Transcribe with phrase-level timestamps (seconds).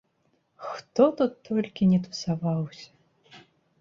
[0.69, 3.41] Хто тут толькі ні тусаваўся!